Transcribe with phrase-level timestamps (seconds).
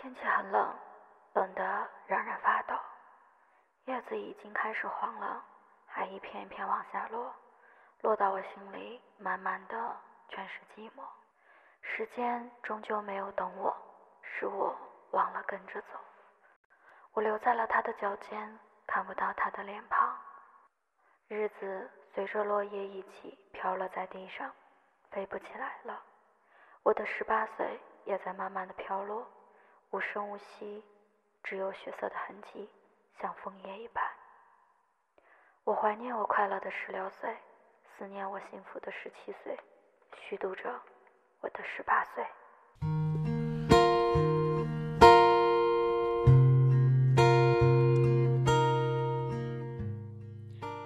[0.00, 0.74] 天气很冷，
[1.34, 1.62] 冷得
[2.06, 2.74] 让人发抖。
[3.84, 5.44] 叶子已经开始黄了，
[5.86, 7.30] 还一片一片往下落，
[8.00, 9.94] 落到我心里，满满的
[10.30, 11.02] 全是寂寞。
[11.82, 13.76] 时间终究没有等我，
[14.22, 14.74] 是我
[15.10, 15.88] 忘了跟着走。
[17.12, 20.16] 我留在了他的脚尖，看不到他的脸庞。
[21.28, 24.50] 日子随着落叶一起飘落在地上，
[25.10, 26.02] 飞不起来了。
[26.84, 29.30] 我的十八岁也在慢慢的飘落。
[29.92, 30.84] 无声无息，
[31.42, 32.68] 只有血色的痕迹，
[33.20, 34.04] 像枫叶一般。
[35.64, 37.36] 我怀念我快乐的十六岁，
[37.98, 39.58] 思念我幸福的十七岁，
[40.14, 40.72] 虚度着
[41.40, 42.24] 我的十八岁。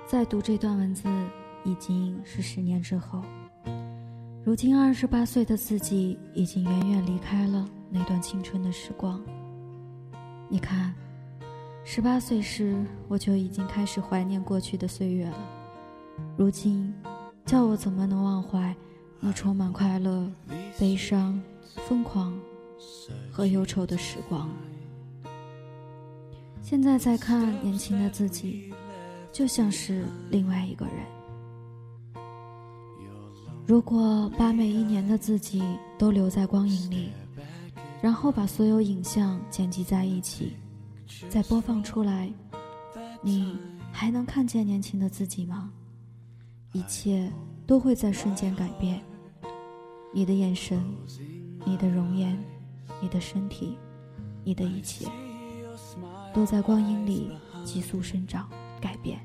[0.07, 1.07] 再读这段文字，
[1.63, 3.21] 已经是十年之后。
[4.47, 7.69] 如今二十八岁的自己，已经远远离开了。
[7.97, 9.23] 那段青春的时光，
[10.49, 10.93] 你看，
[11.85, 15.39] 十八岁时我就已经开始怀念过去的岁月了。
[16.37, 16.93] 如今，
[17.47, 18.75] 叫我怎么能忘怀
[19.21, 20.29] 那充满快乐、
[20.77, 21.41] 悲伤、
[21.87, 22.37] 疯狂
[23.31, 24.51] 和忧愁的时光？
[26.61, 28.75] 现在再看年轻的自己，
[29.31, 30.95] 就像是另外一个人。
[33.65, 35.63] 如果把每一年的自己
[35.97, 37.13] 都留在光影里。
[38.05, 40.53] 然后把所有影像剪辑在一起，
[41.31, 42.31] 再播放出来，
[43.23, 43.59] 你
[43.91, 45.73] 还能看见年轻的自己吗？
[46.73, 47.33] 一切
[47.67, 49.03] 都会在瞬间改变，
[50.13, 50.85] 你的眼神，
[51.65, 52.39] 你的容颜，
[53.01, 53.79] 你的身体，
[54.45, 55.07] 你的一切，
[56.35, 57.31] 都在光阴里
[57.65, 58.47] 急速生长
[58.83, 59.19] 改变，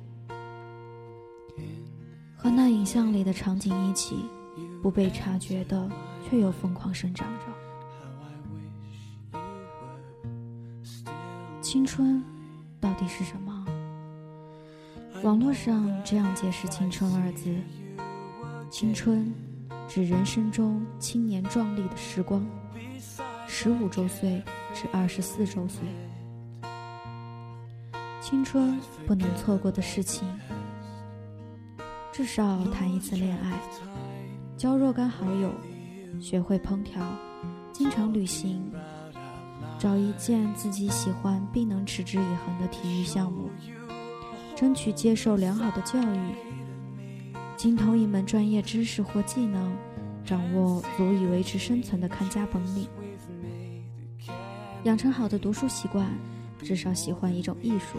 [2.33, 4.15] 和那影像里的场景一起，
[4.81, 5.91] 不被察觉的，
[6.29, 7.58] 却又疯狂生长着。
[11.71, 12.19] 青春
[12.81, 13.63] 到底是什么？
[15.21, 17.55] 网络上这样解释“青春”二字：
[18.71, 19.31] 青春
[19.87, 22.43] 指人生中青年壮丽的时光，
[23.47, 24.41] 十五周岁
[24.73, 25.83] 至二十四周岁。
[28.19, 30.27] 青春不能错过的事情，
[32.11, 33.59] 至少谈一次恋爱，
[34.57, 35.51] 交若干好友，
[36.19, 36.99] 学会烹调，
[37.71, 38.59] 经常旅行。
[39.79, 43.49] 找一件自己喜欢并能持之以恒的体育项目，
[44.53, 46.19] 争取接受良好的教育，
[47.55, 49.73] 精通一门专业知识或技能，
[50.25, 52.89] 掌握足以维持生存的看家本领，
[54.83, 56.05] 养成好的读书习惯，
[56.61, 57.97] 至少喜欢一种艺术，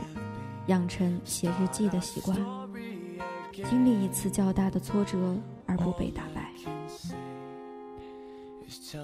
[0.67, 2.39] 养成写日记的习惯，
[3.55, 6.53] 经历一次较大的挫折而不被打败。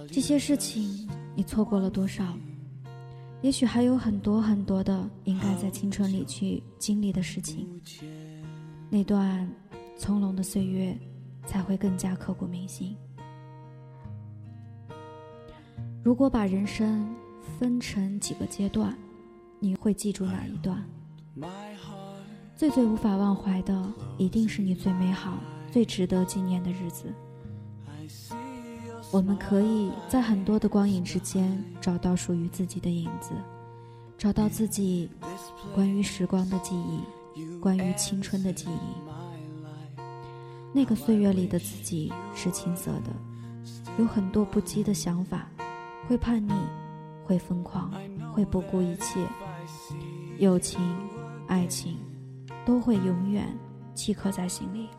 [0.08, 2.22] 这些事情你错过了多少？
[3.42, 7.80] 也许还有很多很多的应该在青春里去经历的事情，
[8.90, 9.48] 那段
[9.96, 10.98] 从容的岁月
[11.46, 12.96] 才会更加刻骨铭心。
[16.02, 17.14] 如果把人生
[17.58, 18.96] 分成几个阶段，
[19.60, 20.84] 你会记住哪一段？
[22.56, 25.38] 最最无法忘怀的，一定是你最美好、
[25.70, 27.12] 最值得纪念的日子。
[29.12, 33.30] 我们可以在很多的光影之间找到属于自己的影子，
[34.18, 35.08] 找到自己
[35.74, 40.00] 关于时光的记忆，关于青春的记忆。
[40.72, 43.10] 那个岁月里的自己是青涩的，
[43.98, 45.48] 有很多不羁的想法，
[46.06, 46.52] 会叛逆，
[47.24, 47.90] 会疯狂，
[48.34, 49.26] 会不顾一切。
[50.38, 50.78] 友情、
[51.46, 51.96] 爱情，
[52.66, 53.56] 都会永远
[53.94, 54.90] 契刻在心里。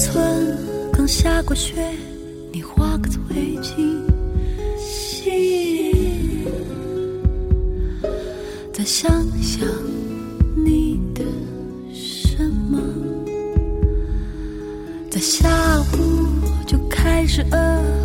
[0.00, 0.56] 村
[0.90, 1.74] 刚下过雪，
[2.50, 4.02] 你画个最清
[4.78, 6.42] 晰。
[8.72, 9.10] 再想
[9.42, 9.68] 想
[10.56, 11.22] 你的
[11.92, 12.78] 什么，
[15.10, 17.99] 在下午就开始饿。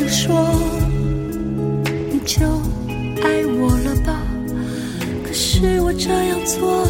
[0.00, 0.48] 你说
[2.10, 2.46] 你就
[3.22, 4.22] 爱我了吧？
[5.26, 6.86] 可是我这样做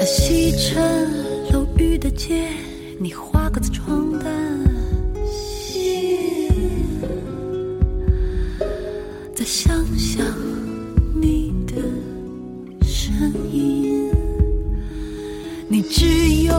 [0.00, 0.82] 在西城
[1.52, 2.48] 楼宇的街，
[2.98, 4.32] 你画个字，床单。
[9.34, 10.24] 再想想
[11.14, 11.74] 你的
[12.82, 13.12] 声
[13.52, 14.10] 音。
[15.68, 16.49] 你只有。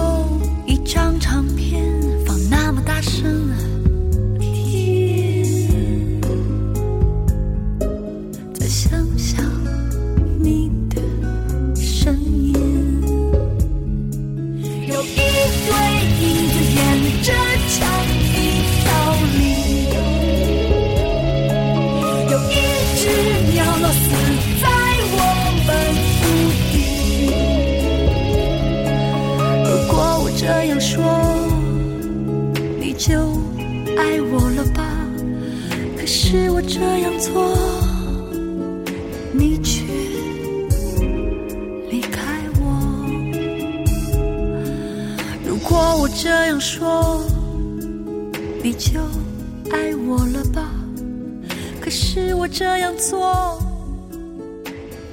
[30.53, 31.01] 这样说
[32.77, 33.15] 你就
[33.97, 34.83] 爱我了吧？
[35.97, 37.57] 可是我这样做
[39.31, 39.85] 你却
[41.89, 42.19] 离开
[42.59, 42.63] 我
[45.47, 47.23] 如果我这样说
[48.61, 48.99] 你就
[49.71, 50.69] 爱我了吧
[51.79, 53.57] 可是我这样做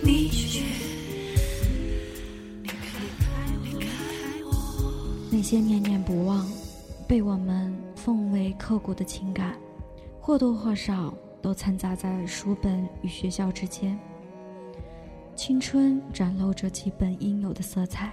[0.02, 0.64] 你却
[5.38, 6.44] 那些念念不忘，
[7.06, 9.56] 被我们奉为刻骨的情感，
[10.20, 13.96] 或多或少都掺杂在书本与学校之间。
[15.36, 18.12] 青春展露着其本应有的色彩，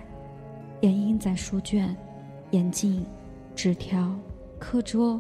[0.82, 1.98] 掩映在书卷。
[2.52, 3.04] 眼镜、
[3.56, 4.16] 纸条、
[4.60, 5.20] 课桌、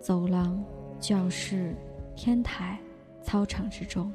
[0.00, 0.58] 走廊、
[0.98, 1.76] 教室、
[2.16, 2.80] 天台、
[3.22, 4.10] 操场之中，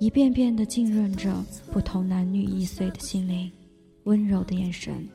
[0.00, 1.32] 一遍遍地浸润着
[1.70, 3.48] 不同男女易碎的心灵，
[4.02, 5.08] 温柔的眼神，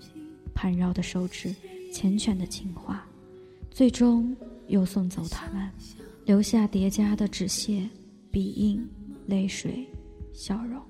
[0.61, 1.55] 盘绕的手指，
[1.89, 3.07] 缱绻的情话，
[3.71, 4.35] 最终
[4.67, 5.71] 又送走他们，
[6.25, 7.89] 留下叠加的纸屑、
[8.29, 8.85] 笔印、
[9.25, 9.87] 泪水、
[10.33, 10.81] 笑容、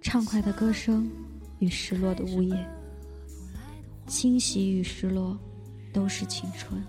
[0.00, 1.06] 畅快的歌声
[1.58, 2.66] 与失落的呜咽。
[4.06, 5.38] 欣喜与失落，
[5.92, 6.82] 都是青春。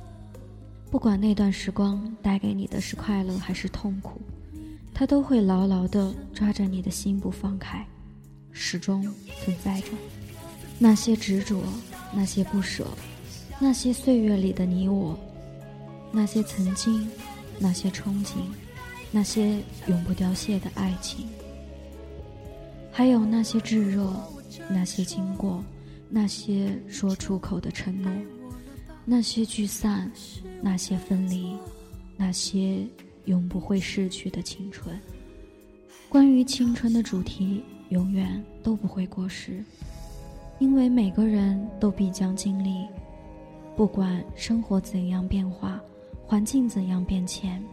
[0.90, 4.22] 不管那段时光带给你的是快乐还是痛苦，
[4.94, 7.86] 它都会牢牢地抓着你的心不放开，
[8.54, 9.06] 始终
[9.44, 9.88] 存在着。
[10.84, 11.62] 那些执着，
[12.12, 12.88] 那些不舍，
[13.60, 15.16] 那些岁月里的你我，
[16.12, 17.08] 那些曾经，
[17.60, 18.38] 那些憧憬，
[19.12, 21.28] 那些永不凋谢的爱情，
[22.92, 24.12] 还有那些炙热，
[24.68, 25.64] 那些经过。
[26.14, 28.12] 那些说出口的承诺，
[29.06, 30.12] 那些聚散，
[30.62, 31.56] 那些分离，
[32.18, 32.86] 那些
[33.26, 35.00] 永不会逝去的青春。
[36.10, 39.64] 关于青春的主题，永远都不会过时，
[40.62, 42.88] 因为每个人都必将经历。
[43.76, 45.82] 不管生活怎样变化，
[46.24, 47.64] 环境怎样变迁，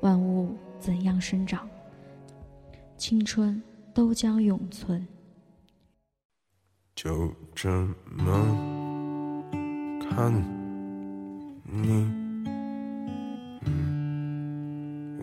[0.00, 1.68] 万物怎样生长，
[2.96, 3.62] 青春
[3.94, 5.06] 都将永存。
[6.96, 7.70] 就这
[8.10, 9.38] 么
[10.00, 10.34] 看
[11.64, 12.10] 你，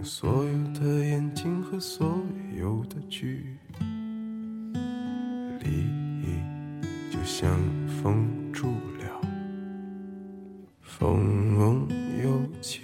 [0.02, 2.18] 所有的眼睛和所
[2.58, 3.58] 有的距
[5.60, 5.99] 离，
[7.41, 7.50] 像
[7.88, 8.67] 风住
[9.00, 9.22] 了，
[10.81, 11.88] 风
[12.22, 12.81] 又起，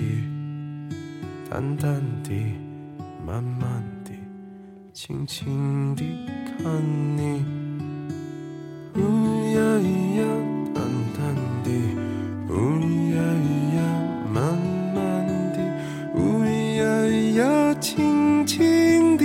[1.49, 2.31] 淡淡的，
[3.27, 4.11] 慢慢的，
[4.93, 6.05] 轻轻的
[6.45, 6.63] 看
[7.17, 7.43] 你。
[8.95, 9.01] 呜
[9.55, 10.23] 呀咿呀，
[10.73, 10.85] 淡
[11.17, 11.69] 淡的；
[12.47, 12.53] 呜
[13.11, 13.77] 呀咿呀，
[14.33, 14.35] 慢
[14.95, 15.59] 慢的；
[16.15, 16.17] 呜
[16.77, 19.24] 呀咿呀，轻轻地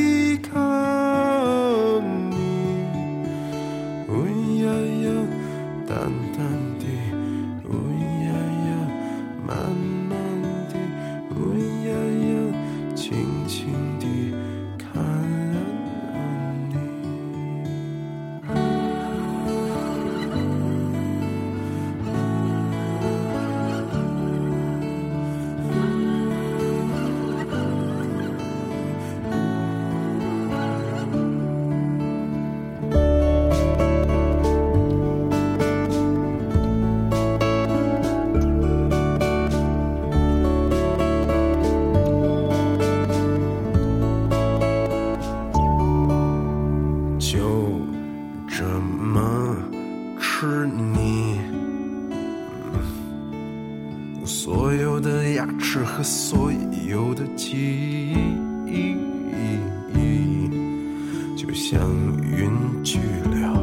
[61.51, 61.81] 就像
[62.23, 62.49] 云
[62.85, 63.61] 去了，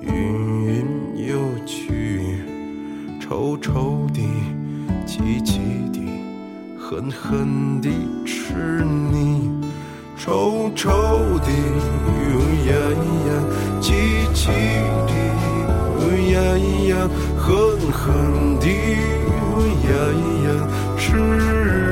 [0.00, 0.10] 云
[0.64, 2.38] 云又去，
[3.20, 4.22] 臭臭的，
[5.04, 5.60] 气气
[5.92, 6.00] 的，
[6.78, 7.90] 狠狠地
[8.24, 9.50] 吃你，
[10.16, 10.88] 臭臭
[11.40, 11.50] 的，
[12.70, 12.72] 呀
[13.28, 13.28] 呀，
[13.82, 13.92] 气
[14.32, 14.48] 气
[15.06, 15.12] 的，
[16.32, 17.10] 呀呀。
[17.36, 17.54] 狠
[17.92, 18.70] 狠地
[19.84, 19.92] 呀
[20.46, 21.83] 呀吃。